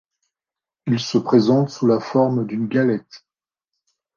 Il 0.87 0.99
se 0.99 1.19
présente 1.19 1.69
sous 1.69 1.85
la 1.85 1.99
forme 1.99 2.47
d’une 2.47 2.67
galette. 2.67 3.23